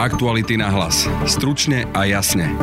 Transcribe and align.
Aktuality 0.00 0.56
na 0.56 0.72
hlas. 0.72 1.04
Stručne 1.28 1.84
a 1.92 2.08
jasne. 2.08 2.56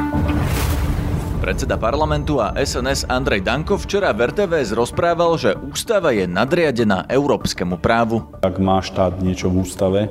Predseda 1.38 1.78
parlamentu 1.78 2.42
a 2.42 2.50
SNS 2.58 3.06
Andrej 3.14 3.46
Danko 3.46 3.78
včera 3.78 4.10
v 4.10 4.34
RTVS 4.34 4.74
rozprával, 4.74 5.38
že 5.38 5.54
ústava 5.54 6.18
je 6.18 6.26
nadriadená 6.26 7.06
európskemu 7.06 7.78
právu. 7.78 8.26
Ak 8.42 8.58
má 8.58 8.82
štát 8.82 9.22
niečo 9.22 9.54
v 9.54 9.62
ústave, 9.62 10.10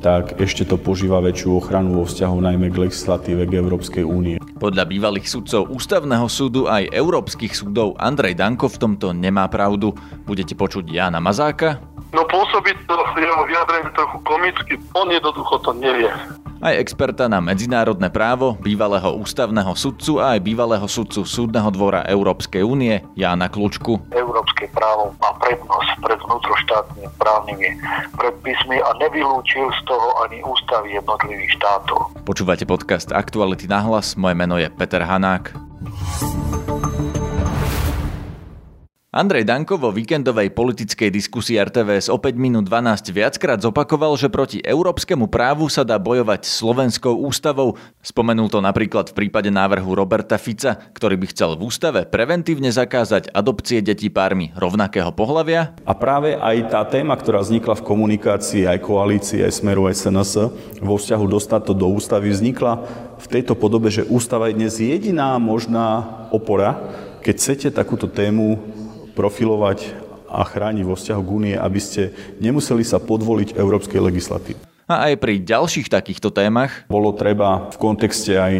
tak 0.00 0.40
ešte 0.40 0.64
to 0.64 0.80
požíva 0.80 1.20
väčšiu 1.20 1.60
ochranu 1.60 2.00
vo 2.00 2.08
vzťahu 2.08 2.36
najmä 2.40 2.72
k 2.72 2.88
legislatíve 2.88 3.44
k 3.44 3.60
Európskej 3.60 4.04
únie. 4.08 4.40
Podľa 4.56 4.88
bývalých 4.88 5.28
sudcov 5.28 5.68
Ústavného 5.68 6.24
súdu 6.32 6.64
aj 6.64 6.88
európskych 6.88 7.52
súdov 7.52 7.92
Andrej 8.00 8.40
Danko 8.40 8.72
v 8.72 8.80
tomto 8.80 9.12
nemá 9.12 9.44
pravdu. 9.52 9.92
Budete 10.24 10.56
počuť 10.56 10.88
Jana 10.88 11.20
Mazáka, 11.20 11.92
No 12.14 12.22
pôsobí 12.30 12.70
to 12.86 12.94
jeho 13.18 13.42
vyjadrenie 13.42 13.90
trochu 13.90 14.22
komicky. 14.22 14.78
On 14.94 15.10
jednoducho 15.10 15.58
to 15.66 15.74
nevie. 15.74 16.06
Aj 16.64 16.80
experta 16.80 17.28
na 17.28 17.44
medzinárodné 17.44 18.08
právo, 18.08 18.56
bývalého 18.56 19.20
ústavného 19.20 19.76
sudcu 19.76 20.16
a 20.16 20.32
aj 20.32 20.48
bývalého 20.48 20.88
sudcu 20.88 21.28
Súdneho 21.28 21.68
dvora 21.68 22.08
Európskej 22.08 22.64
únie 22.64 23.04
Jána 23.12 23.52
Klučku. 23.52 24.00
Európske 24.08 24.72
právo 24.72 25.12
má 25.20 25.28
prednosť 25.44 25.92
pred 26.00 26.16
vnútroštátnymi 26.24 27.08
právnymi 27.20 27.68
predpismi 28.16 28.80
a 28.80 28.96
nevylúčil 28.96 29.68
z 29.76 29.80
toho 29.84 30.08
ani 30.24 30.40
ústavy 30.40 30.96
jednotlivých 30.96 31.52
štátov. 31.60 32.24
Počúvate 32.24 32.64
podcast 32.64 33.12
Aktuality 33.12 33.68
na 33.68 33.84
hlas, 33.84 34.16
moje 34.16 34.32
meno 34.32 34.56
je 34.56 34.72
Peter 34.72 35.04
Hanák. 35.04 35.52
Andrej 39.14 39.46
Danko 39.46 39.78
vo 39.78 39.94
víkendovej 39.94 40.50
politickej 40.50 41.06
diskusii 41.06 41.54
RTVS 41.62 42.10
o 42.10 42.18
5 42.18 42.34
minút 42.34 42.66
12 42.66 43.14
viackrát 43.14 43.62
zopakoval, 43.62 44.18
že 44.18 44.26
proti 44.26 44.58
európskemu 44.58 45.30
právu 45.30 45.70
sa 45.70 45.86
dá 45.86 46.02
bojovať 46.02 46.42
slovenskou 46.42 47.22
ústavou. 47.22 47.78
Spomenul 48.02 48.50
to 48.50 48.58
napríklad 48.58 49.14
v 49.14 49.22
prípade 49.22 49.54
návrhu 49.54 49.86
Roberta 49.94 50.34
Fica, 50.34 50.74
ktorý 50.90 51.14
by 51.14 51.26
chcel 51.30 51.54
v 51.54 51.62
ústave 51.62 52.10
preventívne 52.10 52.74
zakázať 52.74 53.30
adopcie 53.30 53.86
detí 53.86 54.10
pármi 54.10 54.50
rovnakého 54.58 55.14
pohľavia. 55.14 55.78
A 55.86 55.94
práve 55.94 56.34
aj 56.34 56.74
tá 56.74 56.82
téma, 56.82 57.14
ktorá 57.14 57.38
vznikla 57.38 57.78
v 57.78 57.86
komunikácii 57.86 58.66
aj 58.66 58.82
koalícii, 58.82 59.46
aj 59.46 59.62
Smeru 59.62 59.86
SNS, 59.94 60.50
vo 60.82 60.98
vzťahu 60.98 61.24
dostať 61.30 61.70
to 61.70 61.74
do 61.78 61.86
ústavy, 61.86 62.34
vznikla 62.34 62.82
v 63.22 63.26
tejto 63.30 63.54
podobe, 63.54 63.94
že 63.94 64.02
ústava 64.10 64.50
je 64.50 64.58
dnes 64.58 64.74
jediná 64.74 65.38
možná 65.38 66.02
opora, 66.34 66.82
keď 67.24 67.34
chcete 67.38 67.68
takúto 67.72 68.10
tému 68.10 68.73
profilovať 69.14 69.94
a 70.28 70.42
chrániť 70.42 70.84
vo 70.84 70.98
vzťahu 70.98 71.22
k 71.22 71.30
únie, 71.30 71.54
aby 71.54 71.78
ste 71.78 72.10
nemuseli 72.42 72.82
sa 72.82 72.98
podvoliť 72.98 73.54
európskej 73.54 74.02
legislatíve. 74.02 74.60
A 74.84 75.08
aj 75.08 75.16
pri 75.16 75.40
ďalších 75.40 75.88
takýchto 75.88 76.28
témach 76.28 76.84
bolo 76.92 77.16
treba 77.16 77.72
v 77.72 77.76
kontexte 77.80 78.36
aj 78.36 78.54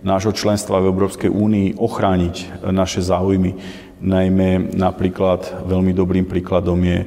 nášho 0.00 0.32
členstva 0.32 0.80
v 0.80 0.88
Európskej 0.88 1.28
únii 1.28 1.76
ochrániť 1.76 2.64
naše 2.70 3.04
záujmy. 3.04 3.58
Najmä 4.00 4.72
napríklad 4.72 5.66
veľmi 5.68 5.92
dobrým 5.92 6.24
príkladom 6.24 6.78
je 6.80 6.98
e, 7.02 7.06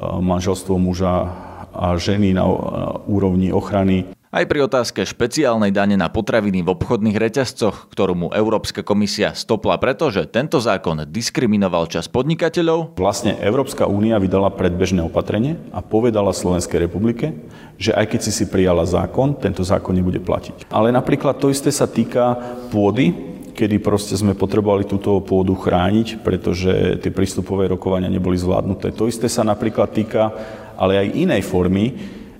manželstvo 0.00 0.78
muža 0.80 1.44
a 1.76 1.92
ženy 2.00 2.32
na 2.32 2.48
úrovni 3.04 3.52
ochrany 3.52 4.08
aj 4.36 4.44
pri 4.52 4.68
otázke 4.68 5.00
špeciálnej 5.08 5.72
dane 5.72 5.96
na 5.96 6.12
potraviny 6.12 6.60
v 6.60 6.76
obchodných 6.76 7.16
reťazcoch, 7.16 7.88
ktorú 7.88 8.12
mu 8.12 8.28
Európska 8.36 8.84
komisia 8.84 9.32
stopla 9.32 9.80
preto, 9.80 10.12
že 10.12 10.28
tento 10.28 10.60
zákon 10.60 11.08
diskriminoval 11.08 11.88
čas 11.88 12.04
podnikateľov. 12.12 13.00
Vlastne 13.00 13.40
Európska 13.40 13.88
únia 13.88 14.20
vydala 14.20 14.52
predbežné 14.52 15.00
opatrenie 15.08 15.56
a 15.72 15.80
povedala 15.80 16.36
Slovenskej 16.36 16.84
republike, 16.84 17.32
že 17.80 17.96
aj 17.96 18.12
keď 18.12 18.20
si 18.28 18.32
si 18.36 18.44
prijala 18.44 18.84
zákon, 18.84 19.40
tento 19.40 19.64
zákon 19.64 19.96
nebude 19.96 20.20
platiť. 20.20 20.68
Ale 20.68 20.92
napríklad 20.92 21.40
to 21.40 21.48
isté 21.48 21.72
sa 21.72 21.88
týka 21.88 22.36
pôdy, 22.68 23.16
kedy 23.56 23.80
proste 23.80 24.20
sme 24.20 24.36
potrebovali 24.36 24.84
túto 24.84 25.16
pôdu 25.24 25.56
chrániť, 25.56 26.20
pretože 26.20 27.00
tie 27.00 27.08
prístupové 27.08 27.72
rokovania 27.72 28.12
neboli 28.12 28.36
zvládnuté. 28.36 28.92
To 28.92 29.08
isté 29.08 29.32
sa 29.32 29.40
napríklad 29.48 29.96
týka 29.96 30.28
ale 30.76 31.00
aj 31.00 31.16
inej 31.16 31.42
formy, 31.48 31.96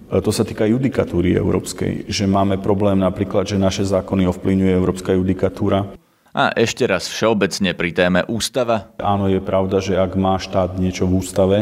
to 0.06 0.31
sa 0.31 0.47
týka 0.47 0.67
judikatúry 0.71 1.34
európskej, 1.34 2.06
že 2.06 2.25
máme 2.31 2.62
problém 2.62 3.03
napríklad, 3.03 3.47
že 3.50 3.59
naše 3.59 3.83
zákony 3.83 4.31
ovplyvňuje 4.31 4.72
európska 4.72 5.11
judikatúra. 5.19 5.99
A 6.37 6.53
ešte 6.53 6.84
raz 6.84 7.09
všeobecne 7.09 7.72
pri 7.72 7.91
téme 7.97 8.21
ústava. 8.28 8.93
Áno, 9.00 9.27
je 9.27 9.41
pravda, 9.41 9.81
že 9.81 9.97
ak 9.97 10.15
má 10.21 10.37
štát 10.37 10.77
niečo 10.77 11.09
v 11.09 11.25
ústave, 11.25 11.59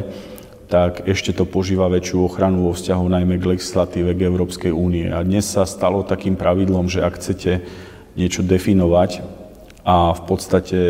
tak 0.67 1.07
ešte 1.07 1.31
to 1.31 1.47
požíva 1.47 1.87
väčšiu 1.87 2.27
ochranu 2.27 2.67
vo 2.67 2.73
vzťahu 2.75 3.05
najmä 3.07 3.39
k 3.39 3.55
legislatíve 3.55 4.19
k 4.19 4.27
Európskej 4.27 4.73
únie. 4.75 5.07
A 5.15 5.23
dnes 5.23 5.47
sa 5.47 5.63
stalo 5.63 6.03
takým 6.03 6.35
pravidlom, 6.35 6.91
že 6.91 7.07
ak 7.07 7.23
chcete 7.23 7.63
niečo 8.19 8.43
definovať 8.43 9.23
a 9.87 10.11
v 10.17 10.23
podstate 10.27 10.81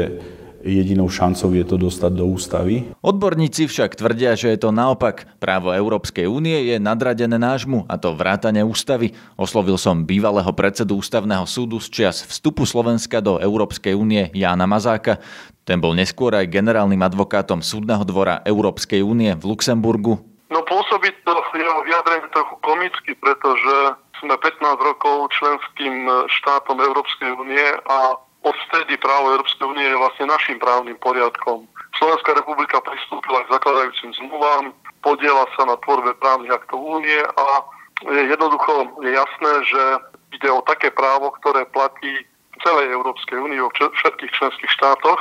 jedinou 0.65 1.13
šancou 1.13 1.53
je 1.53 1.65
to 1.69 1.77
dostať 1.77 2.13
do 2.17 2.25
ústavy. 2.25 2.89
Odborníci 3.05 3.69
však 3.69 4.01
tvrdia, 4.01 4.33
že 4.33 4.57
je 4.57 4.59
to 4.65 4.73
naopak. 4.73 5.29
Právo 5.37 5.77
Európskej 5.77 6.25
únie 6.25 6.73
je 6.73 6.81
nadradené 6.81 7.37
nášmu, 7.37 7.85
a 7.85 8.01
to 8.01 8.17
vrátane 8.17 8.65
ústavy. 8.65 9.13
Oslovil 9.37 9.77
som 9.77 10.09
bývalého 10.09 10.51
predsedu 10.57 10.99
ústavného 10.99 11.45
súdu 11.45 11.79
z 11.79 11.93
čias 11.93 12.25
vstupu 12.25 12.65
Slovenska 12.65 13.21
do 13.21 13.37
Európskej 13.37 13.93
únie 13.93 14.33
Jána 14.33 14.65
Mazáka. 14.65 15.21
Ten 15.69 15.81
bol 15.81 15.93
neskôr 15.93 16.33
aj 16.33 16.49
generálnym 16.49 17.01
advokátom 17.01 17.61
Súdneho 17.61 18.05
dvora 18.05 18.41
Európskej 18.45 19.01
únie 19.05 19.33
v 19.37 19.45
Luxemburgu. 19.45 20.21
No 20.53 20.61
pôsobí 20.65 21.09
to 21.25 21.35
jeho 21.55 21.81
vyjadrenie 21.87 22.29
trochu 22.35 22.55
komicky, 22.61 23.11
pretože 23.19 23.75
sme 24.21 24.35
15 24.39 24.61
rokov 24.81 25.31
členským 25.35 26.07
štátom 26.31 26.79
Európskej 26.83 27.31
únie 27.35 27.67
a 27.87 28.19
odvtedy 28.44 29.00
právo 29.00 29.32
Európskej 29.34 29.65
únie 29.65 29.88
je 29.88 29.97
vlastne 29.97 30.28
našim 30.28 30.60
právnym 30.60 30.94
poriadkom. 31.00 31.65
Slovenská 31.97 32.37
republika 32.37 32.84
pristúpila 32.84 33.43
k 33.49 33.53
zakladajúcim 33.56 34.12
zmluvám, 34.21 34.77
podiela 35.00 35.49
sa 35.56 35.65
na 35.65 35.77
tvorbe 35.81 36.12
právnych 36.21 36.53
aktov 36.53 36.78
únie 36.84 37.19
a 37.25 37.44
je 38.05 38.22
jednoducho 38.28 39.00
je 39.00 39.10
jasné, 39.16 39.53
že 39.65 39.82
ide 40.37 40.49
o 40.53 40.60
také 40.66 40.93
právo, 40.93 41.32
ktoré 41.41 41.65
platí 41.72 42.27
v 42.27 42.56
celej 42.60 42.93
Európskej 42.93 43.38
únii, 43.38 43.65
vo 43.65 43.71
všetkých 43.72 44.34
členských 44.34 44.71
štátoch. 44.76 45.21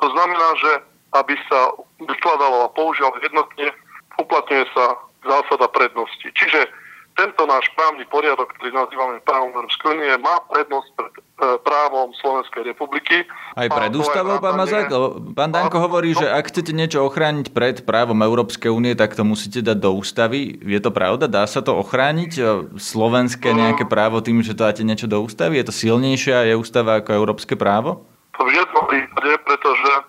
To 0.00 0.06
znamená, 0.10 0.48
že 0.58 0.70
aby 1.12 1.36
sa 1.44 1.76
vykladalo 2.00 2.66
a 2.66 2.72
používalo 2.72 3.20
jednotne, 3.20 3.68
uplatňuje 4.16 4.64
sa 4.72 4.96
zásada 5.28 5.68
prednosti. 5.68 6.24
Čiže 6.32 6.66
tento 7.12 7.42
náš 7.44 7.68
právny 7.76 8.04
poriadok, 8.08 8.48
ktorý 8.56 8.72
nazývame 8.72 9.20
právom 9.24 9.52
Európskej 9.52 9.88
únie, 9.92 10.08
má 10.20 10.40
prednosť 10.48 10.88
pred 10.96 11.12
e, 11.12 11.20
právom 11.60 12.08
Slovenskej 12.16 12.62
republiky. 12.72 13.28
Aj 13.56 13.68
pred 13.68 13.92
ústavou, 13.92 14.40
pán 14.40 14.56
Mazák? 14.56 14.88
Pán 15.36 15.52
Danko 15.52 15.76
hovorí, 15.80 16.16
že 16.16 16.24
ak 16.24 16.48
chcete 16.48 16.72
niečo 16.72 17.04
ochrániť 17.04 17.52
pred 17.52 17.76
právom 17.84 18.16
Európskej 18.24 18.72
únie, 18.72 18.96
tak 18.96 19.12
to 19.12 19.22
musíte 19.28 19.60
dať 19.60 19.78
do 19.78 19.90
ústavy. 19.92 20.56
Je 20.64 20.80
to 20.80 20.88
pravda? 20.88 21.28
Dá 21.28 21.44
sa 21.44 21.60
to 21.60 21.76
ochrániť? 21.76 22.32
E, 22.36 22.42
slovenské 22.80 23.52
nejaké 23.52 23.84
právo 23.84 24.24
tým, 24.24 24.40
že 24.40 24.56
to 24.56 24.64
dáte 24.64 24.82
niečo 24.82 25.04
do 25.04 25.20
ústavy? 25.20 25.60
Je 25.60 25.68
to 25.68 25.74
silnejšie 25.74 26.32
a 26.32 26.48
je 26.48 26.54
ústava 26.56 27.04
ako 27.04 27.12
európske 27.12 27.54
právo? 27.54 28.08
V 28.40 28.48
jednom 28.48 28.88
prípade, 28.88 29.36
pretože 29.44 29.92
e, 29.92 30.02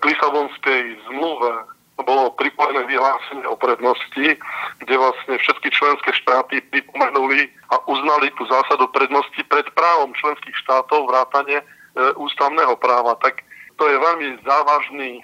k 0.00 0.02
Lisabonskej 0.02 0.80
zmluve 1.12 1.75
bolo 2.06 2.30
pripojené 2.38 2.86
vyhlásenie 2.86 3.44
o 3.50 3.58
prednosti, 3.58 4.38
kde 4.80 4.94
vlastne 4.94 5.34
všetky 5.42 5.68
členské 5.74 6.14
štáty 6.14 6.62
pripomenuli 6.70 7.50
a 7.74 7.82
uznali 7.90 8.30
tú 8.38 8.46
zásadu 8.46 8.86
prednosti 8.94 9.42
pred 9.50 9.66
právom 9.74 10.14
členských 10.14 10.54
štátov 10.62 11.10
vrátane 11.10 11.60
e, 11.60 11.64
ústavného 12.14 12.78
práva. 12.78 13.18
Tak 13.18 13.42
to 13.76 13.84
je 13.90 13.98
veľmi 13.98 14.40
závažný 14.46 15.20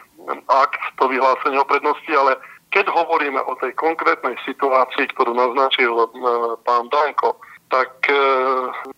akt, 0.50 0.82
to 0.98 1.09
vyhlásenie 1.09 1.56
o 1.62 1.71
prednosti, 1.71 2.10
ale 2.12 2.37
keď 2.75 2.91
hovoríme 2.91 3.38
o 3.47 3.54
tej 3.62 3.72
konkrétnej 3.78 4.34
situácii, 4.42 5.06
ktorú 5.15 5.32
naznačil 5.38 5.92
e, 5.94 6.06
pán 6.66 6.91
Danko, 6.91 7.39
tak 7.72 8.04
e, 8.10 8.16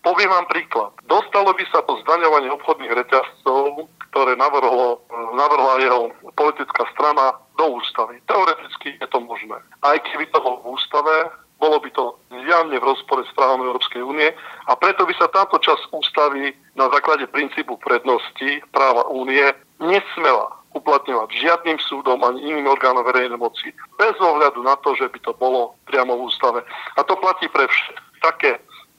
poviem 0.03 0.31
vám 0.33 0.47
príklad. 0.51 0.91
Dostalo 1.07 1.55
by 1.55 1.65
sa 1.71 1.85
to 1.87 2.01
zdaňovanie 2.03 2.51
obchodných 2.51 2.97
reťazcov, 2.97 3.87
ktoré 4.15 4.39
navrhlo, 4.39 5.03
navrhla 5.35 5.83
jeho 5.83 6.15
politická 6.39 6.87
strana 6.95 7.35
do 7.59 7.83
ústavy. 7.83 8.23
Teoreticky 8.31 8.95
je 9.03 9.09
to 9.11 9.19
možné. 9.19 9.59
Aj 9.83 9.99
keby 10.07 10.31
to 10.31 10.39
bolo 10.39 10.63
v 10.63 10.79
ústave, 10.79 11.35
bolo 11.59 11.83
by 11.83 11.91
to 11.91 12.15
zjavne 12.31 12.79
v 12.79 12.87
rozpore 12.87 13.27
s 13.27 13.35
právom 13.35 13.67
Európskej 13.67 14.07
únie 14.07 14.31
a 14.71 14.73
preto 14.79 15.03
by 15.03 15.15
sa 15.19 15.27
táto 15.27 15.59
časť 15.59 15.91
ústavy 15.91 16.55
na 16.79 16.87
základe 16.95 17.27
princípu 17.27 17.75
prednosti 17.83 18.63
práva 18.71 19.11
únie 19.11 19.43
nesmela 19.83 20.63
uplatňovať 20.79 21.31
žiadnym 21.35 21.79
súdom 21.83 22.23
ani 22.23 22.55
iným 22.55 22.71
orgánom 22.71 23.03
verejnej 23.07 23.39
moci, 23.39 23.75
bez 23.99 24.15
ohľadu 24.19 24.63
na 24.63 24.79
to, 24.83 24.95
že 24.95 25.11
by 25.11 25.19
to 25.23 25.35
bolo 25.35 25.75
priamo 25.91 26.15
v 26.19 26.31
ústave. 26.31 26.63
A 26.99 27.01
to 27.03 27.19
platí 27.19 27.47
pre 27.51 27.67
všetky 27.67 28.03
také 28.23 28.51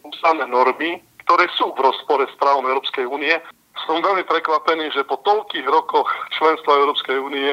ústavné 0.03 0.47
normy, 0.47 0.99
ktoré 1.27 1.49
sú 1.57 1.73
v 1.75 1.83
rozpore 1.83 2.23
s 2.29 2.35
právom 2.37 2.63
Európskej 2.69 3.09
únie. 3.09 3.35
Som 3.83 3.99
veľmi 3.99 4.23
prekvapený, 4.23 4.95
že 4.95 5.03
po 5.03 5.19
toľkých 5.19 5.67
rokoch 5.67 6.07
členstva 6.31 6.79
Európskej 6.79 7.17
únie 7.19 7.51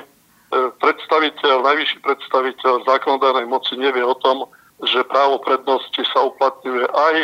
predstaviteľ, 0.78 1.66
najvyšší 1.66 1.98
predstaviteľ 2.04 2.86
zákonodárnej 2.86 3.48
moci 3.50 3.74
nevie 3.74 4.06
o 4.06 4.14
tom, 4.14 4.46
že 4.86 5.02
právo 5.08 5.42
prednosti 5.42 6.02
sa 6.14 6.28
uplatňuje 6.28 6.84
aj 6.86 7.16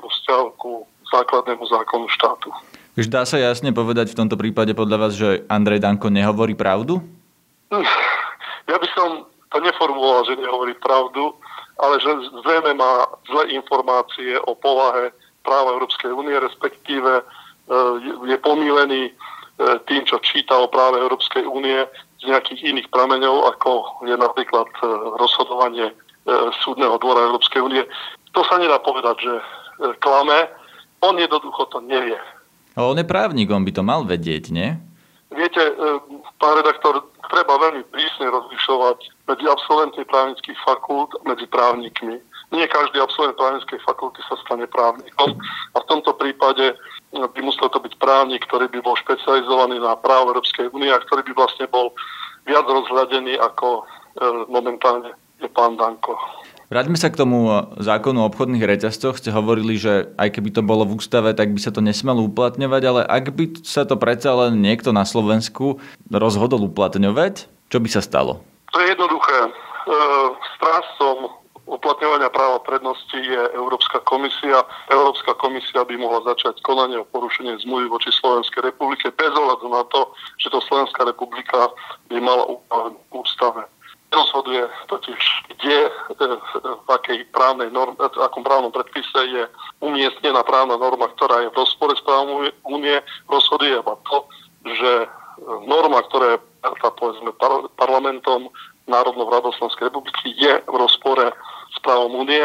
vo 0.00 0.08
vzťahu 0.08 0.46
ku 0.60 0.72
základnému 1.10 1.64
zákonu 1.66 2.06
štátu. 2.12 2.50
Už 2.96 3.12
dá 3.12 3.28
sa 3.28 3.36
jasne 3.36 3.76
povedať 3.76 4.16
v 4.16 4.18
tomto 4.24 4.40
prípade 4.40 4.72
podľa 4.72 4.96
vás, 4.96 5.12
že 5.12 5.44
Andrej 5.52 5.84
Danko 5.84 6.08
nehovorí 6.08 6.56
pravdu? 6.56 7.04
Ja 8.66 8.76
by 8.80 8.88
som 8.96 9.28
to 9.52 9.58
neformuloval, 9.60 10.24
že 10.26 10.40
nehovorí 10.40 10.74
pravdu, 10.80 11.34
ale 11.76 12.00
že 12.00 12.08
zrejme 12.44 12.72
má 12.76 13.04
zlé 13.28 13.56
informácie 13.56 14.40
o 14.48 14.56
povahe 14.56 15.12
práva 15.44 15.76
Európskej 15.76 16.10
únie, 16.10 16.34
respektíve 16.40 17.20
e, 17.20 17.24
je 18.26 18.36
pomílený 18.38 19.10
e, 19.10 19.12
tým, 19.90 20.06
čo 20.06 20.22
číta 20.22 20.54
o 20.54 20.70
práve 20.70 21.02
Európskej 21.02 21.42
únie 21.46 21.82
z 22.22 22.24
nejakých 22.30 22.74
iných 22.74 22.88
prameňov, 22.94 23.50
ako 23.56 24.02
je 24.06 24.14
napríklad 24.14 24.68
e, 24.82 24.86
rozhodovanie 25.18 25.90
súdneho 26.66 26.98
dvora 26.98 27.22
Európskej 27.30 27.62
únie. 27.62 27.86
To 28.34 28.42
sa 28.50 28.58
nedá 28.58 28.82
povedať, 28.82 29.14
že 29.22 29.34
klame. 30.02 30.50
On 30.98 31.14
jednoducho 31.14 31.70
to 31.70 31.78
nevie. 31.78 32.18
Ale 32.74 32.86
on 32.90 32.98
je 32.98 33.06
právnik, 33.06 33.46
on 33.46 33.62
by 33.62 33.70
to 33.70 33.86
mal 33.86 34.02
vedieť, 34.02 34.50
nie? 34.50 34.74
Viete, 35.30 35.62
pán 36.42 36.58
redaktor, 36.58 36.98
treba 37.30 37.62
veľmi 37.62 37.86
prísne 37.94 38.26
rozlišovať 38.26 38.98
medzi 39.30 39.44
absolventmi 39.46 40.02
právnických 40.02 40.58
fakult 40.66 41.14
a 41.14 41.22
medzi 41.30 41.46
právnikmi. 41.46 42.18
Nie 42.54 42.70
každý 42.70 43.02
absolvent 43.02 43.34
právnickej 43.34 43.82
fakulty 43.82 44.22
sa 44.30 44.38
stane 44.46 44.70
právnikom 44.70 45.34
a 45.74 45.76
v 45.82 45.88
tomto 45.90 46.14
prípade 46.14 46.78
by 47.10 47.40
musel 47.42 47.66
to 47.66 47.82
byť 47.82 47.98
právnik, 47.98 48.46
ktorý 48.46 48.70
by 48.70 48.78
bol 48.86 48.94
špecializovaný 48.94 49.82
na 49.82 49.98
právo 49.98 50.30
Európskej 50.30 50.70
únie 50.70 50.92
a 50.92 51.02
ktorý 51.02 51.26
by 51.26 51.32
vlastne 51.34 51.66
bol 51.66 51.90
viac 52.46 52.62
rozhľadený 52.62 53.34
ako 53.42 53.82
e, 53.82 53.82
momentálne 54.46 55.10
je 55.42 55.48
pán 55.52 55.76
Danko. 55.76 56.16
Vráťme 56.66 56.98
sa 56.98 57.14
k 57.14 57.20
tomu 57.22 57.46
zákonu 57.78 58.26
o 58.26 58.28
obchodných 58.32 58.66
reťazcoch. 58.66 59.22
Ste 59.22 59.30
hovorili, 59.30 59.78
že 59.78 60.10
aj 60.18 60.34
keby 60.34 60.50
to 60.50 60.66
bolo 60.66 60.82
v 60.82 60.98
ústave, 60.98 61.30
tak 61.30 61.54
by 61.54 61.60
sa 61.62 61.70
to 61.70 61.78
nesmelo 61.78 62.26
uplatňovať, 62.26 62.82
ale 62.82 63.00
ak 63.06 63.30
by 63.30 63.44
sa 63.62 63.86
to 63.86 63.94
predsa 63.94 64.34
len 64.34 64.58
niekto 64.58 64.90
na 64.90 65.06
Slovensku 65.06 65.78
rozhodol 66.10 66.66
uplatňovať, 66.66 67.46
čo 67.70 67.78
by 67.78 67.88
sa 67.90 68.02
stalo? 68.02 68.42
To 68.74 68.82
je 68.82 68.90
jednoduché. 68.90 69.38
E, 69.46 69.50
strážcom 70.58 71.45
uplatňovania 71.66 72.30
práva 72.30 72.62
prednosti 72.62 73.18
je 73.18 73.42
Európska 73.54 74.00
komisia. 74.06 74.62
Európska 74.90 75.34
komisia 75.34 75.82
by 75.82 75.94
mohla 75.98 76.22
začať 76.34 76.62
konanie 76.62 77.02
o 77.02 77.10
porušenie 77.10 77.58
zmluvy 77.66 77.90
voči 77.90 78.10
Slovenskej 78.14 78.70
republike 78.70 79.10
bez 79.12 79.32
ohľadu 79.34 79.66
na 79.68 79.82
to, 79.90 80.14
že 80.38 80.50
to 80.50 80.62
Slovenská 80.62 81.04
republika 81.04 81.70
by 82.08 82.22
mala 82.22 82.46
ústave 83.10 83.66
rozhoduje 84.16 84.64
totiž, 84.86 85.22
kde, 85.56 85.78
e, 85.86 85.90
v 86.62 86.88
akej 86.88 87.26
právnej 87.34 87.68
norm, 87.74 87.98
v 87.98 88.22
akom 88.22 88.46
právnom 88.46 88.70
predpise 88.70 89.18
je 89.18 89.44
umiestnená 89.82 90.46
právna 90.46 90.78
norma, 90.78 91.10
ktorá 91.18 91.42
je 91.42 91.50
v 91.50 91.58
rozpore 91.58 91.92
s 91.92 92.02
právom 92.06 92.48
únie, 92.64 92.96
rozhoduje 93.26 93.76
iba 93.76 93.94
to, 94.06 94.16
že 94.64 94.92
e, 95.04 95.06
norma, 95.66 96.00
ktorá 96.06 96.38
je 96.38 96.40
povedzme, 96.98 97.30
parlamentom 97.78 98.50
Národnou 98.86 99.26
radou 99.30 99.50
Slovenskej 99.54 99.90
republiky, 99.90 100.34
je 100.34 100.62
v 100.62 100.74
rozpore 100.74 101.34
s 101.76 101.78
právom 101.84 102.24
únie 102.24 102.42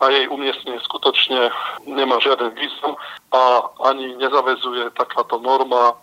a 0.00 0.04
jej 0.08 0.24
umiestnenie 0.32 0.80
skutočne 0.86 1.52
nemá 1.84 2.16
žiaden 2.24 2.56
význam 2.56 2.96
a 3.36 3.68
ani 3.84 4.16
nezavezuje 4.16 4.94
takáto 4.96 5.36
norma 5.42 5.92
e, 5.92 5.94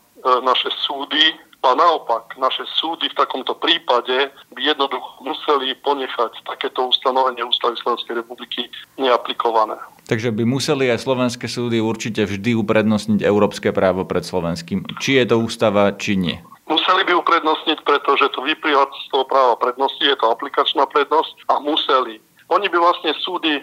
naše 0.46 0.70
súdy 0.86 1.34
a 1.66 1.74
naopak, 1.74 2.38
naše 2.38 2.64
súdy 2.78 3.10
v 3.10 3.18
takomto 3.18 3.58
prípade 3.58 4.30
by 4.54 4.62
jednoducho 4.62 5.26
museli 5.26 5.74
ponechať 5.82 6.46
takéto 6.46 6.94
ustanovenie 6.94 7.42
Ústavy 7.42 7.76
Slovenskej 7.82 8.22
republiky 8.22 8.70
neaplikované. 9.02 9.76
Takže 10.08 10.32
by 10.32 10.46
museli 10.46 10.88
aj 10.94 11.04
slovenské 11.04 11.50
súdy 11.50 11.82
určite 11.82 12.24
vždy 12.24 12.56
uprednostniť 12.56 13.20
európske 13.26 13.74
právo 13.74 14.08
pred 14.08 14.24
slovenským. 14.24 14.86
Či 15.02 15.20
je 15.20 15.26
to 15.28 15.36
ústava, 15.42 15.92
či 15.98 16.16
nie. 16.16 16.38
Museli 16.70 17.04
by 17.04 17.16
uprednostniť, 17.20 17.84
pretože 17.84 18.32
to 18.32 18.44
vyplýva 18.44 18.88
z 18.88 19.08
toho 19.12 19.26
práva 19.28 19.56
prednosti, 19.60 20.04
je 20.04 20.16
to 20.16 20.32
aplikačná 20.32 20.88
prednosť 20.88 21.36
a 21.52 21.60
museli. 21.60 22.24
Oni 22.48 22.68
by 22.72 22.78
vlastne 22.80 23.12
súdy 23.20 23.60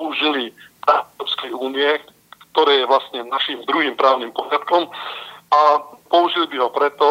použili 0.00 0.52
Európskej 0.88 1.52
únie, 1.52 2.00
ktoré 2.52 2.84
je 2.84 2.90
vlastne 2.90 3.20
našim 3.28 3.60
druhým 3.68 3.96
právnym 3.96 4.32
poriadkom 4.32 4.88
a 5.52 5.60
použili 6.08 6.48
by 6.48 6.56
ho 6.64 6.68
preto, 6.72 7.08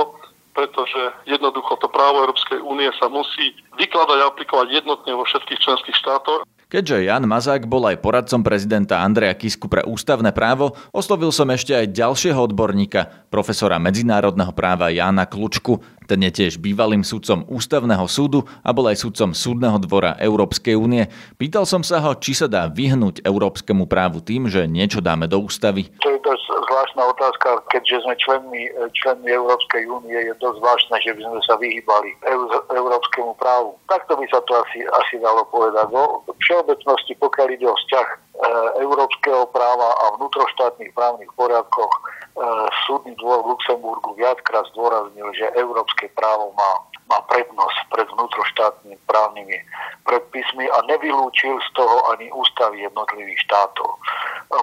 pretože 0.52 1.14
jednoducho 1.26 1.78
to 1.80 1.88
právo 1.88 2.28
Európskej 2.28 2.60
únie 2.60 2.92
sa 3.00 3.08
musí 3.08 3.56
vykladať 3.80 4.18
a 4.22 4.30
aplikovať 4.34 4.68
jednotne 4.70 5.14
vo 5.16 5.24
všetkých 5.24 5.62
členských 5.62 5.96
štátoch. 5.96 6.44
Keďže 6.72 7.04
Jan 7.04 7.28
Mazák 7.28 7.68
bol 7.68 7.84
aj 7.84 8.00
poradcom 8.00 8.48
prezidenta 8.48 9.04
Andreja 9.04 9.36
Kisku 9.36 9.68
pre 9.68 9.84
ústavné 9.84 10.32
právo, 10.32 10.72
oslovil 10.96 11.36
som 11.36 11.52
ešte 11.52 11.76
aj 11.76 11.92
ďalšieho 11.92 12.40
odborníka, 12.48 13.28
profesora 13.28 13.76
medzinárodného 13.76 14.56
práva 14.56 14.88
Jána 14.88 15.28
Klučku. 15.28 15.84
Ten 16.08 16.24
je 16.24 16.32
tiež 16.32 16.64
bývalým 16.64 17.04
sudcom 17.04 17.44
Ústavného 17.52 18.08
súdu 18.08 18.48
a 18.64 18.72
bol 18.72 18.88
aj 18.88 19.04
sudcom 19.04 19.36
Súdneho 19.36 19.84
dvora 19.84 20.16
Európskej 20.16 20.80
únie. 20.80 21.12
Pýtal 21.36 21.68
som 21.68 21.84
sa 21.84 22.00
ho, 22.00 22.16
či 22.16 22.40
sa 22.40 22.48
dá 22.48 22.72
vyhnúť 22.72 23.20
európskemu 23.20 23.84
právu 23.84 24.24
tým, 24.24 24.48
že 24.48 24.64
niečo 24.64 25.04
dáme 25.04 25.28
do 25.28 25.44
ústavy. 25.44 25.92
To 26.00 26.08
je 26.08 26.20
dosť 26.24 26.51
zvláštna 26.72 27.04
otázka, 27.12 27.50
keďže 27.68 28.08
sme 28.08 28.16
členmi, 28.16 28.64
členmi 28.96 29.28
Európskej 29.28 29.84
únie, 29.92 30.16
je 30.16 30.34
dosť 30.40 30.58
zvláštne, 30.64 30.96
že 31.04 31.12
by 31.20 31.22
sme 31.28 31.42
sa 31.44 31.56
vyhýbali 31.60 32.10
európskemu 32.72 33.36
právu. 33.36 33.76
Takto 33.92 34.16
by 34.16 34.26
sa 34.32 34.40
to 34.48 34.56
asi, 34.64 34.88
asi 34.88 35.20
dalo 35.20 35.44
povedať. 35.52 35.92
Vo 35.92 36.24
všeobecnosti, 36.40 37.14
pokiaľ 37.20 37.48
ide 37.52 37.68
o 37.68 37.76
vzťah 37.76 38.31
európskeho 38.80 39.50
práva 39.52 39.90
a 40.02 40.06
vnútroštátnych 40.18 40.96
právnych 40.96 41.30
poriadkoch, 41.36 41.94
E, 42.32 42.48
súdny 42.88 43.12
dvor 43.20 43.44
v 43.44 43.52
Luxemburgu 43.52 44.16
viackrát 44.16 44.64
zdôraznil, 44.72 45.36
že 45.36 45.52
európske 45.60 46.08
právo 46.16 46.56
má, 46.56 46.72
má 47.12 47.20
prednosť 47.28 47.92
pred 47.92 48.08
vnútroštátnymi 48.08 48.96
právnymi 49.04 49.60
predpismi 50.08 50.64
a 50.72 50.80
nevylúčil 50.88 51.60
z 51.60 51.70
toho 51.76 52.08
ani 52.16 52.32
ústavy 52.32 52.88
jednotlivých 52.88 53.36
štátov. 53.52 53.90
E, 53.92 54.00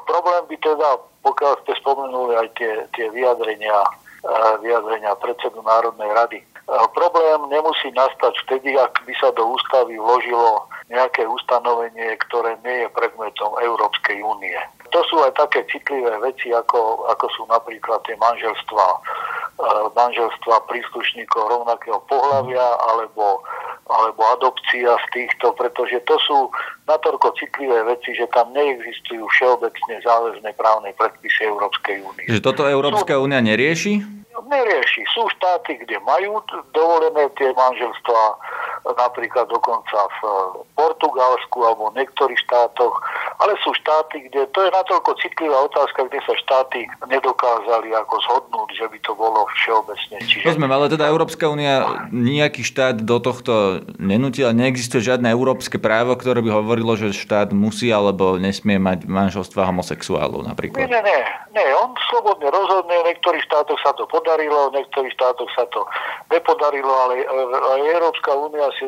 problém 0.09 0.43
by 0.49 0.57
teda, 0.65 0.89
pokiaľ 1.21 1.53
ste 1.61 1.73
spomenuli 1.77 2.41
aj 2.41 2.49
tie, 2.57 2.73
tie 2.97 3.13
vyjadrenia, 3.13 3.85
e, 3.85 4.33
vyjadrenia 4.65 5.13
predsedu 5.21 5.61
Národnej 5.61 6.09
rady, 6.17 6.41
problém 6.93 7.49
nemusí 7.49 7.89
nastať 7.97 8.35
vtedy, 8.45 8.77
ak 8.77 9.01
by 9.09 9.15
sa 9.17 9.33
do 9.33 9.57
ústavy 9.57 9.97
vložilo 9.97 10.69
nejaké 10.93 11.25
ustanovenie, 11.25 12.17
ktoré 12.29 12.61
nie 12.65 12.85
je 12.85 12.89
predmetom 12.93 13.57
Európskej 13.61 14.21
únie 14.21 14.57
to 14.91 15.01
sú 15.09 15.17
aj 15.21 15.33
také 15.37 15.65
citlivé 15.69 16.17
veci, 16.21 16.53
ako, 16.53 17.05
ako 17.13 17.27
sú 17.37 17.43
napríklad 17.49 18.01
tie 18.09 18.17
manželstva, 18.17 18.85
e, 19.61 19.69
manželstva 19.93 20.65
príslušníkov 20.69 21.43
rovnakého 21.45 22.01
pohľavia 22.09 22.67
alebo, 22.89 23.45
alebo 23.89 24.21
adopcia 24.41 24.97
z 24.97 25.07
týchto, 25.13 25.53
pretože 25.57 26.01
to 26.09 26.17
sú 26.25 26.39
natoľko 26.89 27.37
citlivé 27.37 27.85
veci, 27.85 28.17
že 28.17 28.29
tam 28.33 28.53
neexistujú 28.57 29.29
všeobecne 29.29 30.01
záväzné 30.01 30.51
právne 30.57 30.91
predpisy 30.97 31.53
Európskej 31.53 31.97
únie. 32.01 32.25
Že 32.29 32.45
toto 32.45 32.65
Európska 32.65 33.21
únia 33.21 33.45
nerieši? 33.45 34.19
Nerieši. 34.47 35.03
Sú 35.11 35.27
štáty, 35.35 35.75
kde 35.83 35.99
majú 36.07 36.39
dovolené 36.71 37.27
tie 37.35 37.51
manželstva, 37.57 38.23
napríklad 38.95 39.51
dokonca 39.51 39.99
v 40.21 40.21
Portugalsku 40.79 41.59
alebo 41.67 41.91
v 41.91 42.03
niektorých 42.03 42.39
štátoch, 42.47 42.95
ale 43.39 43.55
sú 43.63 43.71
štáty, 43.79 44.27
kde 44.27 44.51
to 44.51 44.67
je 44.67 44.71
natoľko 44.75 45.15
citlivá 45.23 45.71
otázka, 45.71 46.11
kde 46.11 46.19
sa 46.27 46.35
štáty 46.43 46.91
nedokázali 47.07 47.95
ako 47.95 48.19
zhodnúť, 48.27 48.69
že 48.75 48.87
by 48.91 48.99
to 49.07 49.13
bolo 49.15 49.47
všeobecne. 49.55 50.17
Čiže... 50.27 50.43
Rozumiem, 50.43 50.75
ale 50.75 50.91
teda 50.91 51.07
Európska 51.07 51.47
únia 51.47 52.03
nejaký 52.11 52.67
štát 52.67 52.99
do 52.99 53.23
tohto 53.23 53.87
nenutila, 54.03 54.51
neexistuje 54.51 55.07
žiadne 55.07 55.31
európske 55.31 55.79
právo, 55.79 56.19
ktoré 56.19 56.43
by 56.43 56.51
hovorilo, 56.51 56.99
že 56.99 57.15
štát 57.15 57.55
musí 57.55 57.95
alebo 57.95 58.43
nesmie 58.43 58.83
mať 58.83 59.07
manželstva 59.07 59.71
homosexuálov 59.71 60.43
napríklad. 60.43 60.83
Nie, 60.83 60.91
nie, 60.91 61.03
nie, 61.07 61.23
nie. 61.55 61.69
On 61.79 61.95
slobodne 62.11 62.51
rozhodne, 62.51 63.07
v 63.07 63.09
niektorých 63.15 63.47
štátoch 63.47 63.79
sa 63.87 63.95
to 63.95 64.03
podarilo, 64.11 64.75
v 64.75 64.83
niektorých 64.83 65.15
štátoch 65.15 65.51
sa 65.55 65.63
to 65.71 65.87
nepodarilo, 66.35 66.91
ale 66.91 67.23
Európska 67.87 68.35
únia 68.35 68.67
si, 68.75 68.85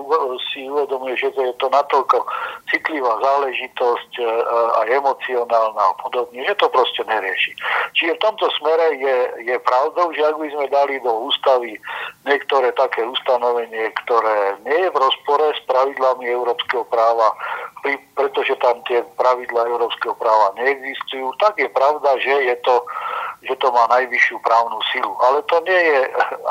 si 0.50 0.66
uvedomuje, 0.66 1.14
že 1.14 1.30
to 1.38 1.40
je 1.46 1.54
to 1.62 1.70
natoľko 1.70 2.26
citlivá 2.66 3.14
záležitosť 3.22 4.12
e, 4.18 4.39
aj 4.82 4.88
emocionálna 4.88 5.82
a 5.82 5.94
podobne, 6.00 6.42
že 6.44 6.54
to 6.56 6.66
proste 6.72 7.02
nerieši. 7.04 7.52
Čiže 7.96 8.16
v 8.16 8.22
tomto 8.22 8.46
smere 8.58 8.96
je, 8.98 9.16
je 9.44 9.56
pravdou, 9.62 10.12
že 10.12 10.24
ak 10.24 10.36
by 10.40 10.48
sme 10.50 10.66
dali 10.72 10.94
do 11.00 11.12
ústavy 11.30 11.76
niektoré 12.24 12.72
také 12.76 13.04
ustanovenie, 13.04 13.92
ktoré 14.04 14.60
nie 14.64 14.78
je 14.86 14.90
v 14.90 15.00
rozpore 15.00 15.52
s 15.54 15.60
pravidlami 15.68 16.26
európskeho 16.28 16.84
práva, 16.88 17.32
pretože 18.14 18.52
tam 18.60 18.80
tie 18.84 19.00
pravidla 19.16 19.68
európskeho 19.68 20.12
práva 20.20 20.52
neexistujú, 20.60 21.32
tak 21.40 21.56
je 21.56 21.68
pravda, 21.72 22.20
že 22.20 22.34
je 22.52 22.56
to, 22.60 22.84
že 23.48 23.54
to 23.56 23.72
má 23.72 23.88
najvyššiu 23.88 24.36
právnu 24.44 24.76
silu. 24.92 25.12
Ale 25.24 25.40
to 25.48 25.56
nie 25.64 25.80
je 25.80 26.00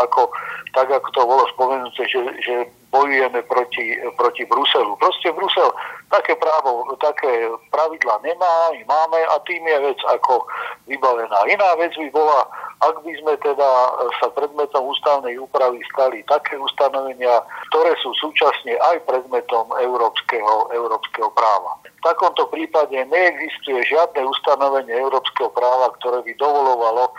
ako, 0.01 0.29
tak, 0.73 0.89
ako 0.89 1.07
to 1.13 1.21
bolo 1.21 1.43
spomenuté, 1.53 2.01
že, 2.09 2.19
že 2.41 2.55
bojujeme 2.89 3.41
proti, 3.45 3.97
proti 4.17 4.45
Bruselu. 4.45 4.97
Proste 4.97 5.31
Brusel 5.31 5.69
také 6.09 6.33
právo, 6.35 6.89
také 6.97 7.49
pravidla 7.69 8.17
nemá, 8.25 8.73
my 8.73 8.81
máme 8.85 9.19
a 9.29 9.37
tým 9.45 9.61
je 9.61 9.77
vec 9.93 9.99
ako 10.09 10.41
vybavená. 10.89 11.37
Iná 11.45 11.69
vec 11.77 11.93
by 11.93 12.09
bola, 12.09 12.49
ak 12.81 13.05
by 13.05 13.13
sme 13.21 13.33
teda 13.45 13.69
sa 14.17 14.27
predmetom 14.33 14.89
ústavnej 14.89 15.37
úpravy 15.37 15.85
stali 15.93 16.25
také 16.25 16.57
ustanovenia, 16.57 17.45
ktoré 17.69 17.93
sú 18.01 18.09
súčasne 18.17 18.73
aj 18.81 19.05
predmetom 19.05 19.69
európskeho, 19.77 20.73
európskeho 20.73 21.29
práva. 21.37 21.77
V 21.85 22.01
takomto 22.01 22.49
prípade 22.49 22.95
neexistuje 22.95 23.85
žiadne 23.85 24.25
ustanovenie 24.25 24.97
európskeho 24.97 25.53
práva, 25.53 25.93
ktoré 26.01 26.25
by 26.25 26.33
dovolovalo, 26.41 27.13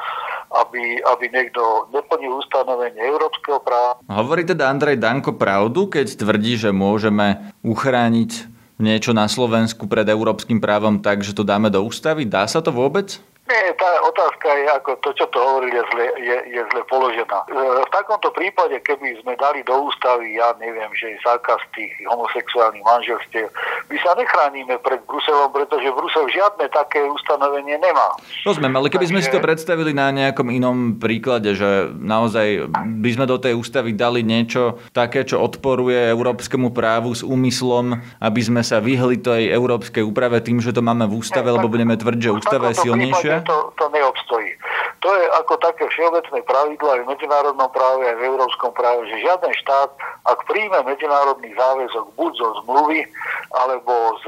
aby, 0.50 0.99
aby 0.99 1.25
niekto 1.30 1.87
neplnil 1.95 2.42
ustanovenie 2.42 2.99
európskeho 2.99 3.62
práva. 3.62 4.02
Hovorí 4.11 4.42
teda 4.42 4.66
Andrej 4.66 4.99
Danko 4.99 5.38
pravdu, 5.38 5.87
keď 5.87 6.19
tvrdí, 6.19 6.59
že 6.59 6.75
môžeme 6.75 7.54
uchrániť 7.62 8.50
niečo 8.80 9.12
na 9.12 9.28
Slovensku 9.28 9.87
pred 9.87 10.09
európskym 10.09 10.59
právom 10.59 10.99
tak, 10.99 11.23
že 11.23 11.37
to 11.37 11.47
dáme 11.47 11.69
do 11.69 11.85
ústavy? 11.85 12.25
Dá 12.26 12.49
sa 12.49 12.64
to 12.64 12.73
vôbec? 12.73 13.21
Nie, 13.50 13.75
tá 13.75 13.90
otázka 14.07 14.47
je, 14.47 14.66
ako 14.78 14.90
to, 15.02 15.11
čo 15.11 15.26
to 15.35 15.38
hovorili, 15.42 15.75
je 15.75 15.85
zle, 15.90 16.07
je, 16.23 16.38
je 16.54 16.62
zle 16.71 16.83
položená. 16.87 17.38
E, 17.50 17.83
v 17.83 17.90
takomto 17.90 18.30
prípade, 18.30 18.78
keby 18.87 19.19
sme 19.26 19.35
dali 19.35 19.66
do 19.66 19.90
ústavy, 19.90 20.38
ja 20.38 20.54
neviem, 20.62 20.87
že 20.95 21.19
je 21.19 21.26
zákaz 21.26 21.59
tých 21.75 21.90
homosexuálnych 22.07 22.87
manželstiev, 22.87 23.50
my 23.90 23.99
sa 23.99 24.14
nechránime 24.14 24.78
pred 24.78 25.02
Bruselom, 25.02 25.50
pretože 25.50 25.90
Brusel 25.90 26.30
žiadne 26.30 26.70
také 26.70 27.02
ustanovenie 27.02 27.75
nemá. 27.75 28.14
Rozumiem, 28.47 28.78
ale 28.78 28.87
keby 28.87 29.11
Takže... 29.11 29.12
sme 29.18 29.25
si 29.26 29.35
to 29.35 29.42
predstavili 29.42 29.90
na 29.90 30.14
nejakom 30.14 30.47
inom 30.47 30.94
príklade, 31.02 31.59
že 31.59 31.90
naozaj 31.99 32.70
by 33.02 33.11
sme 33.11 33.26
do 33.26 33.42
tej 33.42 33.59
ústavy 33.59 33.99
dali 33.99 34.23
niečo 34.23 34.78
také, 34.94 35.26
čo 35.26 35.42
odporuje 35.42 36.06
európskemu 36.14 36.70
právu 36.70 37.18
s 37.18 37.26
úmyslom, 37.26 37.99
aby 38.23 38.40
sme 38.40 38.62
sa 38.62 38.78
vyhli 38.78 39.18
tej 39.18 39.50
európskej 39.50 40.06
úprave 40.06 40.38
tým, 40.38 40.62
že 40.62 40.70
to 40.70 40.87
máme 40.87 41.11
v 41.11 41.18
ústave, 41.18 41.50
lebo 41.50 41.66
budeme 41.66 41.99
tvrdiť, 41.99 42.23
že 42.23 42.30
ústava 42.30 42.70
je 42.70 42.87
silnejšia? 42.87 43.42
to, 43.42 43.75
to 43.75 43.90
neobstojí. 43.90 44.54
To 45.00 45.09
je 45.16 45.25
ako 45.42 45.56
také 45.64 45.88
všeobecné 45.88 46.44
pravidlo 46.44 46.92
aj 46.92 47.00
v 47.02 47.11
medzinárodnom 47.11 47.73
práve, 47.73 48.04
aj 48.04 48.16
v 48.20 48.26
európskom 48.28 48.70
práve, 48.76 49.09
že 49.09 49.25
žiaden 49.25 49.49
štát, 49.64 49.90
ak 50.28 50.44
príjme 50.44 50.76
medzinárodný 50.85 51.56
záväzok 51.56 52.04
buď 52.20 52.32
zo 52.37 52.49
zmluvy, 52.62 53.09
alebo 53.50 54.14
z, 54.23 54.26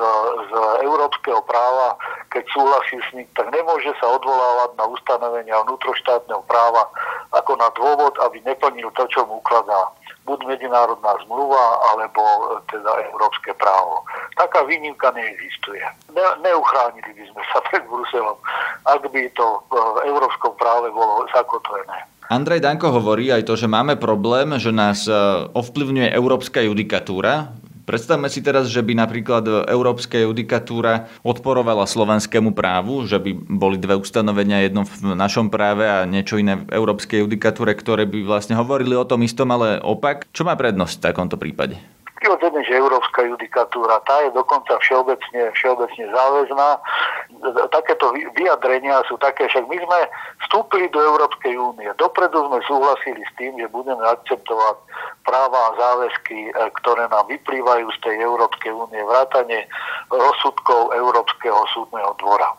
z 0.51 0.53
európskeho 0.83 1.41
práva, 1.47 1.95
keď 2.35 2.43
súhlasí 2.51 2.99
s 2.99 3.09
ním, 3.15 3.29
tak 3.39 3.55
nemôže 3.55 3.95
sa 4.03 4.19
odvolávať 4.19 4.71
na 4.75 4.85
ustanovenia 4.91 5.63
vnútroštátneho 5.63 6.43
práva 6.51 6.91
ako 7.31 7.55
na 7.55 7.71
dôvod, 7.79 8.19
aby 8.27 8.43
neplnil 8.43 8.91
to, 8.99 9.07
čo 9.07 9.23
mu 9.25 9.39
ukladá 9.39 9.95
buď 10.23 10.39
medzinárodná 10.47 11.19
zmluva, 11.27 11.83
alebo 11.95 12.23
teda 12.71 13.11
európske 13.11 13.51
právo. 13.59 14.07
Taká 14.39 14.63
výnimka 14.63 15.11
neexistuje. 15.11 15.83
Ne, 16.15 16.27
neuchránili 16.47 17.11
by 17.11 17.25
sme 17.35 17.43
sa 17.51 17.59
pred 17.71 17.83
Bruselom, 17.91 18.39
ak 18.87 19.03
by 19.11 19.23
to 19.35 19.47
v 19.71 19.75
európskom 20.07 20.55
práve 20.55 20.95
bolo 20.95 21.27
zakotvené. 21.35 22.07
Andrej 22.31 22.63
Danko 22.65 22.95
hovorí 22.95 23.29
aj 23.35 23.45
to, 23.45 23.59
že 23.59 23.69
máme 23.69 23.99
problém, 23.99 24.57
že 24.57 24.73
nás 24.73 25.05
e, 25.05 25.13
ovplyvňuje 25.53 26.17
európska 26.17 26.65
judikatúra 26.65 27.51
Predstavme 27.83 28.31
si 28.31 28.41
teraz, 28.45 28.71
že 28.71 28.79
by 28.79 28.95
napríklad 28.95 29.67
európska 29.67 30.23
judikatúra 30.23 31.11
odporovala 31.27 31.87
slovenskému 31.87 32.55
právu, 32.55 33.07
že 33.11 33.19
by 33.19 33.35
boli 33.35 33.77
dve 33.79 33.99
ustanovenia, 33.99 34.63
jedno 34.63 34.87
v 34.87 35.19
našom 35.19 35.51
práve 35.51 35.87
a 35.87 36.07
niečo 36.07 36.39
iné 36.39 36.63
v 36.63 36.71
európskej 36.71 37.27
judikatúre, 37.27 37.75
ktoré 37.75 38.07
by 38.07 38.23
vlastne 38.23 38.55
hovorili 38.55 38.95
o 38.95 39.07
tom 39.07 39.27
istom, 39.27 39.51
ale 39.51 39.83
opak. 39.83 40.31
Čo 40.31 40.47
má 40.47 40.55
prednosť 40.55 41.03
v 41.03 41.05
takomto 41.11 41.37
prípade? 41.39 41.79
Prirodzene, 42.23 42.63
že 42.63 42.79
európska 42.79 43.27
judikatúra, 43.27 43.99
tá 44.07 44.23
je 44.23 44.31
dokonca 44.31 44.79
všeobecne, 44.79 45.51
všeobecne 45.59 46.07
záväzná. 46.07 46.79
Takéto 47.75 48.15
vyjadrenia 48.39 49.03
sú 49.11 49.19
také, 49.19 49.51
však 49.51 49.67
my 49.67 49.75
sme 49.83 50.01
vstúpili 50.47 50.87
do 50.95 51.03
Európskej 51.03 51.59
únie. 51.59 51.91
Dopredu 51.99 52.47
sme 52.47 52.63
súhlasili 52.63 53.27
s 53.27 53.33
tým, 53.35 53.59
že 53.59 53.67
budeme 53.75 54.07
akceptovať 54.07 54.77
práva 55.27 55.75
a 55.75 55.75
záväzky, 55.75 56.47
e, 56.47 56.51
ktoré 56.79 57.11
nám 57.11 57.27
vyplývajú 57.27 57.91
z 57.91 57.99
tej 58.07 58.17
Európskej 58.23 58.71
únie, 58.71 59.03
vrátane 59.03 59.67
rozsudkov 60.15 60.95
Európskeho 60.95 61.59
súdneho 61.75 62.15
dvora. 62.23 62.55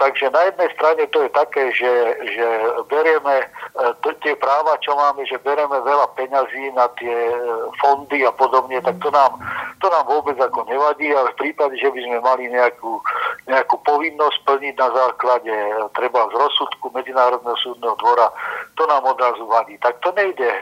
Takže 0.00 0.32
na 0.32 0.40
jednej 0.48 0.72
strane 0.72 1.04
to 1.12 1.20
je 1.20 1.30
také, 1.36 1.68
že, 1.76 1.92
že 2.32 2.48
berieme 2.88 3.44
e, 3.76 4.12
tie 4.24 4.34
práva, 4.36 4.80
čo 4.80 4.96
máme, 4.96 5.22
že 5.28 5.38
bereme 5.40 5.78
veľa 5.84 6.12
peňazí 6.16 6.72
na 6.72 6.88
tie 6.96 7.12
e, 7.12 7.38
fondy 7.78 8.24
a 8.24 8.32
podobne, 8.32 8.80
tak 8.80 8.96
to 8.98 9.12
nám, 9.12 9.36
to 9.78 9.86
nám 9.92 10.04
vôbec 10.08 10.36
ako 10.40 10.64
nevadí, 10.66 11.12
ale 11.12 11.32
v 11.36 11.48
prípade, 11.48 11.76
že 11.76 11.92
by 11.92 12.00
sme 12.00 12.18
mali 12.24 12.48
nejakú, 12.48 12.98
nejakú 13.46 13.76
povinnosť 13.84 14.38
plniť 14.48 14.74
na 14.80 14.88
základe 14.90 15.54
treba 15.94 16.28
z 16.32 16.34
rozsudku 16.34 16.90
Medzinárodného 16.92 17.58
súdneho 17.60 17.94
dvora, 18.00 18.32
to 18.76 18.84
nám 18.86 19.04
odrazu 19.04 19.44
vadí. 19.46 19.76
Tak 19.80 20.00
to 20.00 20.12
nejde 20.16 20.48
e, 20.48 20.60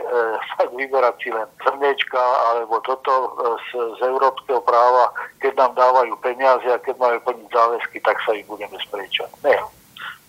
vyberať 0.75 1.15
si 1.23 1.31
len 1.31 1.47
srniečka 1.63 2.21
alebo 2.55 2.83
toto 2.83 3.13
e, 3.13 3.29
z, 3.69 3.69
z 3.99 4.01
európskeho 4.07 4.61
práva, 4.63 5.15
keď 5.39 5.53
nám 5.59 5.73
dávajú 5.79 6.15
peniaze 6.23 6.67
a 6.71 6.83
keď 6.83 6.95
máme 6.99 7.19
plniť 7.23 7.49
záväzky, 7.51 7.99
tak 8.03 8.19
sa 8.23 8.35
ich 8.35 8.47
budeme 8.47 8.75
spriečať. 8.83 9.31
Nie, 9.47 9.59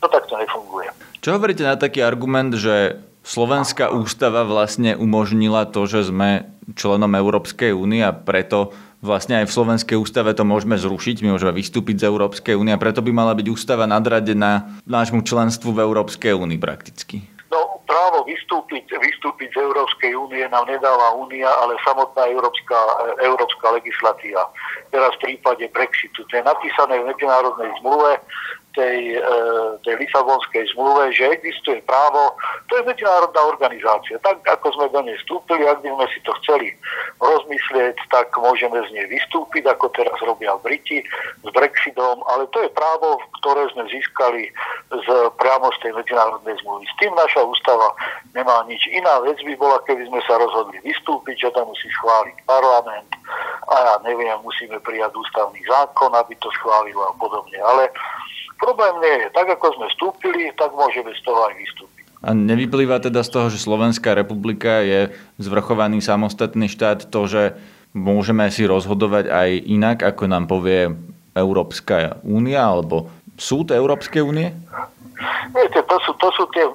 to 0.06 0.14
takto 0.14 0.38
nefunguje. 0.38 0.94
Čo 1.26 1.42
hovoríte 1.42 1.66
na 1.66 1.74
taký 1.74 2.06
argument, 2.06 2.54
že 2.54 3.02
Slovenská 3.26 3.90
ústava 3.90 4.46
vlastne 4.46 4.94
umožnila 4.94 5.66
to, 5.66 5.90
že 5.90 6.14
sme 6.14 6.46
členom 6.78 7.10
Európskej 7.10 7.74
únie 7.74 8.06
a 8.06 8.14
preto 8.14 8.70
vlastne 9.02 9.42
aj 9.42 9.50
v 9.50 9.56
Slovenskej 9.58 9.98
ústave 9.98 10.38
to 10.38 10.46
môžeme 10.46 10.78
zrušiť, 10.78 11.26
my 11.26 11.34
môžeme 11.34 11.58
vystúpiť 11.58 12.06
z 12.06 12.08
Európskej 12.10 12.54
únie 12.58 12.74
a 12.74 12.82
preto 12.82 13.02
by 13.02 13.10
mala 13.10 13.34
byť 13.34 13.48
ústava 13.50 13.90
nadradená 13.90 14.82
nášmu 14.86 15.26
členstvu 15.26 15.74
v 15.74 15.82
Európskej 15.86 16.38
únii 16.38 16.58
prakticky. 16.62 17.26
No, 17.54 17.82
právo 17.86 18.26
vystúpiť, 18.26 18.90
vystúpiť 18.98 19.54
z 19.54 19.62
Európskej 19.62 20.18
únie 20.18 20.46
nám 20.50 20.66
nedáva 20.66 21.14
únia, 21.18 21.50
ale 21.50 21.78
samotná 21.86 22.30
európska, 22.30 22.78
európska 23.22 23.74
legislatíva. 23.78 24.50
Teraz 24.90 25.14
v 25.22 25.34
prípade 25.34 25.70
Brexitu. 25.70 26.26
To 26.26 26.34
je 26.34 26.44
napísané 26.46 27.02
v 27.02 27.10
medzinárodnej 27.14 27.70
zmluve, 27.82 28.22
tej, 28.76 29.18
e, 29.18 29.20
tej 29.88 29.96
Lisabonskej 30.04 30.68
zmluve, 30.76 31.10
že 31.16 31.32
existuje 31.32 31.80
právo, 31.88 32.36
to 32.68 32.78
je 32.78 32.88
medzinárodná 32.88 33.42
organizácia. 33.48 34.20
Tak 34.20 34.44
ako 34.44 34.76
sme 34.76 34.92
do 34.92 35.02
nej 35.08 35.18
vstúpili, 35.24 35.64
ak 35.66 35.80
by 35.82 35.90
sme 35.96 36.06
si 36.12 36.20
to 36.28 36.32
chceli 36.44 36.76
rozmyslieť, 37.24 37.96
tak 38.12 38.30
môžeme 38.36 38.76
z 38.86 38.90
nej 38.92 39.08
vystúpiť, 39.08 39.64
ako 39.72 39.90
teraz 39.96 40.20
robia 40.22 40.54
Briti 40.60 41.02
s 41.42 41.50
Brexitom, 41.56 42.22
ale 42.28 42.46
to 42.52 42.60
je 42.62 42.70
právo, 42.76 43.18
ktoré 43.42 43.66
sme 43.72 43.88
získali 43.88 44.52
z, 44.92 45.08
priamo 45.40 45.72
z 45.80 45.88
tej 45.88 45.92
medzinárodnej 45.96 46.56
zmluvy. 46.62 46.84
S 46.86 46.96
tým 47.00 47.16
naša 47.16 47.42
ústava 47.48 47.96
nemá 48.36 48.68
nič. 48.68 48.84
Iná 48.92 49.24
vec 49.24 49.40
by 49.40 49.56
bola, 49.56 49.80
keby 49.88 50.04
sme 50.12 50.20
sa 50.28 50.36
rozhodli 50.36 50.78
vystúpiť, 50.84 51.48
že 51.48 51.54
to 51.56 51.64
musí 51.64 51.88
schváliť 51.96 52.38
parlament 52.44 53.10
a 53.66 53.76
ja 53.82 53.96
neviem, 54.06 54.38
musíme 54.46 54.78
prijať 54.84 55.16
ústavný 55.18 55.58
zákon, 55.66 56.14
aby 56.14 56.38
to 56.38 56.52
schválilo 56.62 57.02
a 57.10 57.14
podobne. 57.18 57.58
Ale 57.58 57.90
Problém 58.60 58.96
nie 59.04 59.16
je. 59.26 59.28
Tak 59.36 59.48
ako 59.60 59.66
sme 59.76 59.88
vstúpili, 59.92 60.44
tak 60.56 60.72
môžeme 60.74 61.12
z 61.12 61.22
toho 61.24 61.40
aj 61.48 61.54
vystúpiť. 61.60 62.04
A 62.26 62.34
nevyplýva 62.34 62.98
teda 63.04 63.22
z 63.22 63.30
toho, 63.30 63.48
že 63.54 63.62
Slovenská 63.62 64.18
republika 64.18 64.82
je 64.82 65.14
zvrchovaný 65.38 66.02
samostatný 66.02 66.66
štát, 66.72 67.14
to, 67.14 67.22
že 67.30 67.44
môžeme 67.94 68.50
si 68.50 68.66
rozhodovať 68.66 69.30
aj 69.30 69.50
inak, 69.70 69.98
ako 70.02 70.24
nám 70.26 70.50
povie 70.50 70.90
Európska 71.38 72.18
únia 72.26 72.66
alebo 72.66 73.12
súd 73.38 73.70
Európskej 73.70 74.26
únie? 74.26 74.50
Viete, 75.54 75.80
to 75.86 75.96
sú, 76.02 76.12
to 76.18 76.30
sú 76.34 76.44
tie 76.52 76.66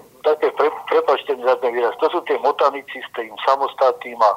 ten 1.43 1.71
výraz, 1.75 1.97
to 1.99 2.07
sú 2.13 2.21
tie 2.29 2.37
motanici 2.41 3.01
s 3.01 3.09
tým 3.17 3.33
samostatným 3.45 4.19
a 4.21 4.31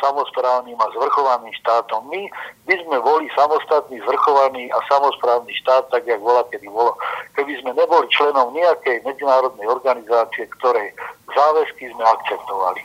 samozprávnym 0.00 0.76
a 0.76 0.86
zvrchovaným 0.96 1.52
štátom. 1.62 2.04
My 2.08 2.28
by 2.66 2.74
sme 2.82 2.96
boli 3.00 3.30
samostatný, 3.36 4.00
zvrchovaný 4.02 4.72
a 4.72 4.78
samozprávny 4.90 5.52
štát, 5.62 5.88
tak 5.92 6.06
jak 6.08 6.20
bola, 6.20 6.44
kedy 6.48 6.68
bolo. 6.68 6.96
Keby 7.36 7.52
sme 7.60 7.76
neboli 7.76 8.06
členom 8.08 8.54
nejakej 8.56 9.04
medzinárodnej 9.04 9.66
organizácie, 9.68 10.48
ktorej 10.60 10.92
záväzky 11.32 11.92
sme 11.92 12.04
akceptovali. 12.04 12.80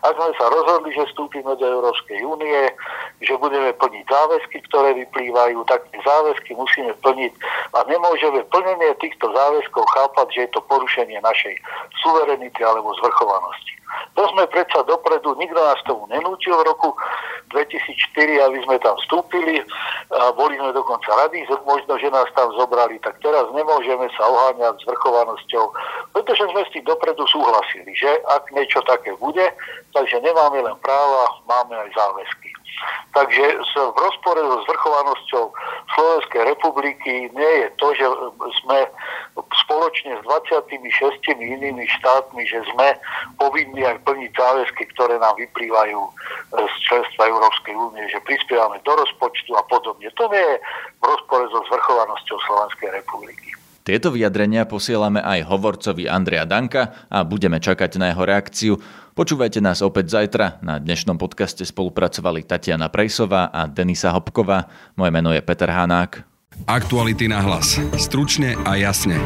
Ak 0.00 0.16
sme 0.16 0.32
sa 0.36 0.46
rozhodli, 0.48 0.90
že 0.96 1.08
vstúpime 1.12 1.52
do 1.56 1.66
Európskej 1.66 2.24
únie, 2.24 2.72
že 3.20 3.36
budeme 3.36 3.72
plniť 3.76 4.04
záväzky, 4.08 4.58
ktoré 4.72 4.96
vyplývajú, 4.96 5.60
tak 5.68 5.84
tie 5.92 6.00
záväzky 6.00 6.56
musíme 6.56 6.92
plniť 7.04 7.32
a 7.76 7.84
nemôžeme 7.84 8.40
plnenie 8.48 8.96
týchto 9.00 9.28
záväzkov 9.28 9.84
chápať, 9.92 10.26
že 10.32 10.40
je 10.48 10.50
to 10.56 10.60
porušenie 10.66 11.20
našej 11.20 11.54
suverenity 12.00 12.60
alebo 12.64 12.96
zvrchovanosti. 12.98 13.80
To 14.14 14.22
sme 14.30 14.46
predsa 14.46 14.86
dopredu, 14.86 15.34
nikto 15.38 15.58
nás 15.58 15.78
tomu 15.82 16.06
nenútil 16.06 16.54
v 16.54 16.66
roku 16.66 16.94
2004, 17.50 18.46
aby 18.46 18.58
sme 18.62 18.78
tam 18.78 18.94
vstúpili, 19.02 19.58
a 20.14 20.30
boli 20.34 20.54
sme 20.58 20.70
dokonca 20.70 21.10
radi, 21.26 21.42
možno, 21.66 21.98
že 21.98 22.06
nás 22.10 22.26
tam 22.38 22.54
zobrali, 22.54 23.02
tak 23.02 23.18
teraz 23.18 23.50
nemôžeme 23.50 24.06
sa 24.14 24.22
oháňať 24.30 24.78
s 24.78 24.86
vrchovanosťou, 24.86 25.64
pretože 26.14 26.46
sme 26.54 26.62
s 26.62 26.70
tým 26.70 26.86
dopredu 26.86 27.26
súhlasili, 27.26 27.90
že 27.94 28.10
ak 28.30 28.50
niečo 28.54 28.78
také 28.86 29.14
bude, 29.18 29.49
takže 29.92 30.22
nemáme 30.22 30.62
len 30.62 30.76
práva, 30.82 31.40
máme 31.46 31.74
aj 31.76 31.90
záväzky. 31.94 32.50
Takže 33.10 33.44
v 33.74 33.98
rozpore 33.98 34.40
so 34.40 34.62
zvrchovanosťou 34.70 35.44
Slovenskej 35.98 36.42
republiky 36.46 37.28
nie 37.34 37.52
je 37.66 37.68
to, 37.76 37.92
že 37.98 38.06
sme 38.62 38.86
spoločne 39.66 40.14
s 40.16 40.22
26 40.24 40.78
inými 41.34 41.84
štátmi, 42.00 42.42
že 42.46 42.62
sme 42.70 42.94
povinni 43.36 43.82
aj 43.82 43.98
plniť 44.06 44.30
záväzky, 44.32 44.82
ktoré 44.94 45.18
nám 45.18 45.34
vyplývajú 45.36 45.98
e, 45.98 46.10
z 46.54 46.74
členstva 46.86 47.28
Európskej 47.28 47.74
únie, 47.74 48.06
že 48.08 48.22
prispievame 48.22 48.78
do 48.86 48.92
rozpočtu 48.94 49.58
a 49.58 49.62
podobne. 49.66 50.06
To 50.14 50.24
nie 50.30 50.40
je 50.40 50.56
v 51.02 51.04
rozpore 51.04 51.44
so 51.50 51.60
zvrchovanosťou 51.66 52.36
Slovenskej 52.46 52.94
republiky. 52.94 53.49
Tieto 53.90 54.14
vyjadrenia 54.14 54.70
posielame 54.70 55.18
aj 55.18 55.50
hovorcovi 55.50 56.06
Andrea 56.06 56.46
Danka 56.46 57.10
a 57.10 57.26
budeme 57.26 57.58
čakať 57.58 57.98
na 57.98 58.14
jeho 58.14 58.22
reakciu. 58.22 58.78
Počúvajte 59.18 59.58
nás 59.58 59.82
opäť 59.82 60.14
zajtra. 60.14 60.62
Na 60.62 60.78
dnešnom 60.78 61.18
podcaste 61.18 61.66
spolupracovali 61.66 62.46
Tatiana 62.46 62.86
Prejsová 62.86 63.50
a 63.50 63.66
Denisa 63.66 64.14
Hopková. 64.14 64.70
Moje 64.94 65.10
meno 65.10 65.34
je 65.34 65.42
Peter 65.42 65.74
Hanák. 65.74 66.22
Aktuality 66.70 67.26
na 67.26 67.42
hlas. 67.42 67.82
Stručne 67.98 68.54
a 68.62 68.78
jasne. 68.78 69.18